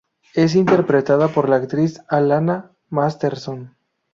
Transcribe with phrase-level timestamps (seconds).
[0.33, 3.77] Es interpretada por la actriz Alanna Masterson.